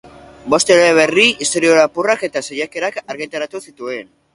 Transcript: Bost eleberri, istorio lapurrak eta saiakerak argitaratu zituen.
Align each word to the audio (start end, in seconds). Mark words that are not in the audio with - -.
Bost 0.53 0.73
eleberri, 0.75 1.27
istorio 1.47 1.77
lapurrak 1.83 2.27
eta 2.31 2.47
saiakerak 2.49 3.03
argitaratu 3.17 3.69
zituen. 3.69 4.15